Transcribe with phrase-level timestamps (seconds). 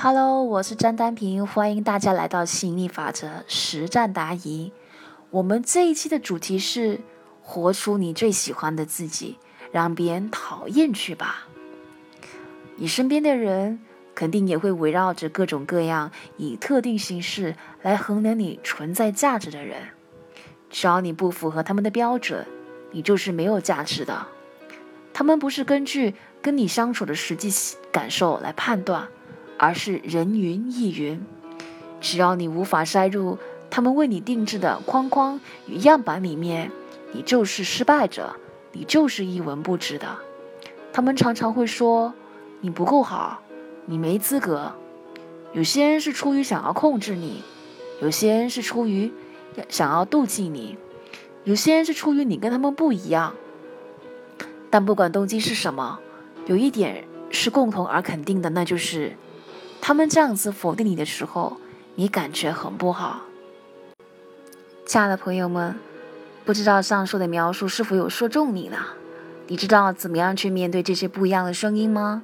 [0.00, 4.72] Hello，我是张丹平，欢迎大家来到吸引力法则实战答疑。
[5.30, 7.00] 我们这一期的主题是
[7.42, 9.40] 活出你最喜欢的自己，
[9.72, 11.48] 让别人讨厌去吧。
[12.76, 13.80] 你身边的人
[14.14, 19.82] 肯定也会围绕着各种各样以特定形式来衡量你存在价值的人。
[20.70, 22.46] 只要你不符合他们的标准，
[22.92, 24.28] 你就是没有价值的。
[25.12, 27.50] 他们不是根据跟你相处的实际
[27.90, 29.08] 感受来判断。
[29.58, 31.20] 而是人云亦云，
[32.00, 33.36] 只要你无法筛入
[33.68, 36.70] 他们为你定制的框框与样板里面，
[37.12, 38.36] 你就是失败者，
[38.72, 40.06] 你就是一文不值的。
[40.92, 42.14] 他们常常会说
[42.60, 43.42] 你不够好，
[43.86, 44.72] 你没资格。
[45.52, 47.42] 有些人是出于想要控制你，
[48.00, 49.12] 有些人是出于
[49.68, 50.78] 想要妒忌你，
[51.42, 53.34] 有些人是出于你跟他们不一样。
[54.70, 55.98] 但不管动机是什么，
[56.46, 59.16] 有一点是共同而肯定的，那就是。
[59.80, 61.56] 他们这样子否定你的时候，
[61.94, 63.22] 你感觉很不好。
[64.86, 65.74] 亲爱的朋友们，
[66.44, 68.78] 不知道上述的描述是否有说中你呢？
[69.46, 72.22] 你知道怎么样去面对这些不一样的声音吗？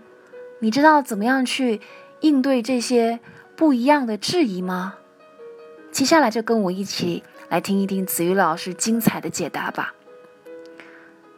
[0.60, 1.80] 你知道怎么样去
[2.20, 3.18] 应对这些
[3.56, 4.94] 不一样的质疑吗？
[5.90, 9.94] 接下来就跟我一起来听一听子瑜老师精彩的解答吧。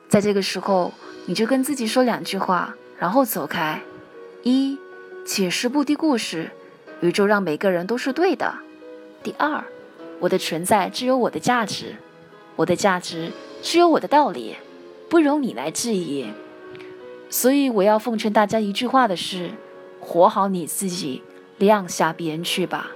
[0.08, 0.92] 在这个时候，
[1.27, 3.80] 你就跟自己说两句话，然后走开。
[4.42, 4.78] 一。
[5.27, 6.52] 解释不的故事，
[7.00, 8.55] 宇宙让每个人都是对的。
[9.24, 9.64] 第二，
[10.20, 11.96] 我的存在只有我的价值，
[12.55, 14.55] 我的价值只有我的道理，
[15.10, 16.27] 不容你来质疑。
[17.28, 19.50] 所以我要奉劝大家一句话的是：
[19.98, 21.24] 活好你自己，
[21.58, 22.92] 晾下别人去吧。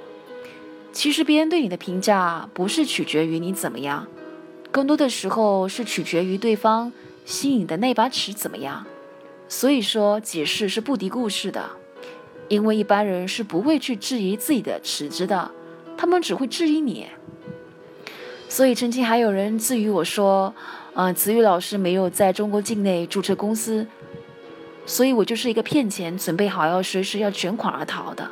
[0.92, 4.06] 其实别人对你的评价不是取决于你怎么样，
[4.70, 6.92] 更多的时候是取决于对方
[7.25, 8.87] 吸引的那把尺怎么样。
[9.48, 11.70] 所以说，解释是不敌故事的。
[12.51, 15.48] 因为一般人是不会去质疑自己的尺子的，
[15.97, 17.06] 他们只会质疑你。
[18.48, 20.53] 所以曾经还有人质疑我说
[20.94, 23.87] ：“嗯，子宇老师没有在中国境内注册公司，
[24.84, 28.28] 所以我就是一个骗钱，准备好要随时要卷款而逃的。”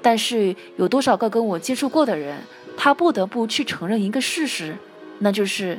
[0.00, 2.38] 但是有多少个跟我接触过的人，
[2.76, 4.76] 他不得不去承认一个事实，
[5.18, 5.76] 那就是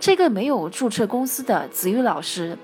[0.00, 2.56] 这个没有注册公司的子宇老师。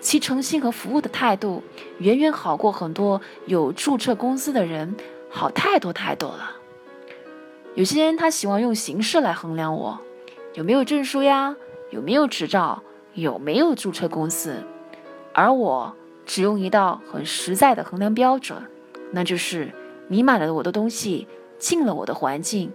[0.00, 1.62] 其诚信和服务的态度，
[1.98, 4.96] 远远好过很多有注册公司的人，
[5.28, 6.56] 好太多太多了。
[7.74, 10.00] 有些人他喜欢用形式来衡量我，
[10.54, 11.54] 有没有证书呀，
[11.90, 12.82] 有没有执照，
[13.14, 14.64] 有没有注册公司，
[15.34, 15.94] 而我
[16.24, 18.58] 只用一道很实在的衡量标准，
[19.12, 19.70] 那就是
[20.08, 21.28] 你买了我的东西，
[21.58, 22.72] 进了我的环境，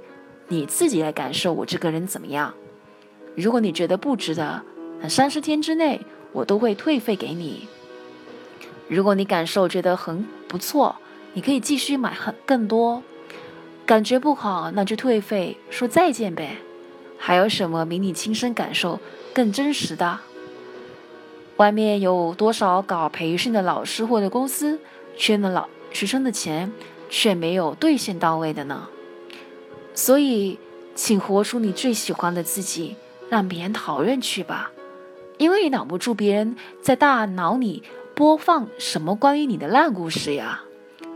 [0.47, 2.53] 你自己来感受我这个人怎么样。
[3.35, 4.61] 如果你觉得不值得，
[5.01, 5.99] 那三十天之内。
[6.35, 7.67] 我都会退费给你。
[8.87, 10.97] 如果你感受觉得很不错，
[11.33, 13.01] 你可以继续买很更多。
[13.85, 16.57] 感觉不好，那就退费，说再见呗。
[17.17, 18.99] 还有什么比你亲身感受
[19.33, 20.19] 更真实的？
[21.55, 24.79] 外面有多少搞培训的老师或者公司，
[25.15, 26.71] 圈了老学生的钱，
[27.09, 28.89] 却没有兑现到位的呢？
[29.93, 30.59] 所以，
[30.93, 32.97] 请活出你最喜欢的自己，
[33.29, 34.71] 让别人讨厌去吧。
[35.37, 40.63] 因为你挡不住别人在大脑里播放什么关于你的烂故事呀。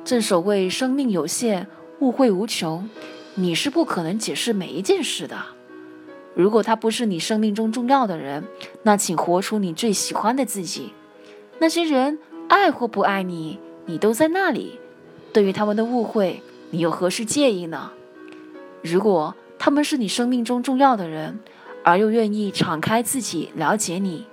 [0.03, 1.67] 正所谓生命有限，
[1.99, 2.89] 误会无穷，
[3.35, 5.37] 你是不可能解释每一件事的。
[6.35, 8.43] 如果他不是你生命中重要的人，
[8.83, 10.93] 那请活出你最喜欢的自己。
[11.59, 14.79] 那些人爱或不爱你，你都在那里。
[15.31, 16.41] 对于他们的误会，
[16.71, 17.91] 你又何须介意呢？
[18.81, 21.39] 如果他们是你生命中重要的人。
[21.83, 24.27] 而又愿意敞开自己了解你，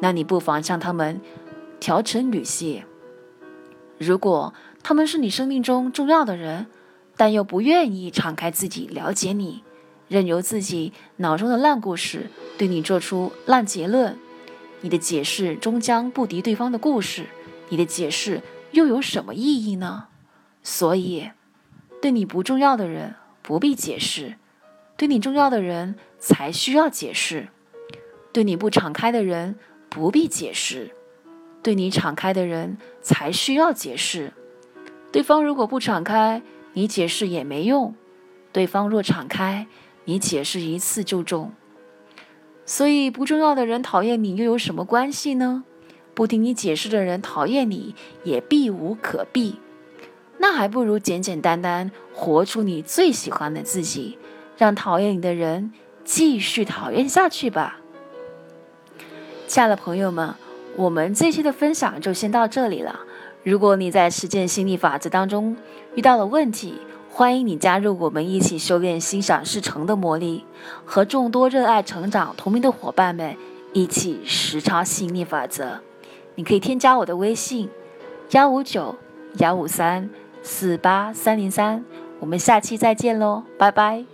[0.00, 1.20] 那你不妨向他们
[1.80, 2.84] 调成女性。
[3.98, 6.66] 如果他们是你生命中重要的人，
[7.16, 9.62] 但又不愿意敞开自己了解你，
[10.08, 14.18] 任由自己脑中的烂故事对你做出烂结论，
[14.80, 17.26] 你的解释终将不敌对方的故事，
[17.68, 18.42] 你的解释
[18.72, 20.06] 又有什么意义呢？
[20.62, 21.30] 所以，
[22.00, 24.36] 对你不重要的人不必解释。
[25.02, 27.48] 对你重要的人才需要解释，
[28.32, 29.56] 对你不敞开的人
[29.88, 30.92] 不必解释，
[31.60, 34.32] 对你敞开的人才需要解释。
[35.10, 36.40] 对方如果不敞开，
[36.74, 37.94] 你解释也没用；
[38.52, 39.66] 对方若敞开，
[40.04, 41.52] 你解释一次就中。
[42.64, 45.64] 所以，不重要的人讨厌你又有什么关系呢？
[46.14, 49.56] 不听你解释的人讨厌你也避无可避。
[50.38, 54.16] 那还不如简简单单活出你最喜欢的自己。
[54.56, 55.72] 让讨厌你的人
[56.04, 57.78] 继续讨厌下去吧，
[59.46, 60.34] 亲爱的朋友们，
[60.76, 63.00] 我们这期的分享就先到这里了。
[63.42, 65.56] 如果你在实践心理法则当中
[65.94, 70.44] 遇到了问题，欢迎你加入我们一起修炼心想事成的魔力，
[70.84, 73.36] 和众多热爱成长同名的伙伴们
[73.72, 75.80] 一起实操吸引力法则。
[76.36, 77.68] 你可以添加我的微信：
[78.30, 78.96] 幺五九
[79.38, 80.08] 幺五三
[80.42, 81.84] 四八三零三。
[82.20, 84.11] 我们下期再见喽，拜拜。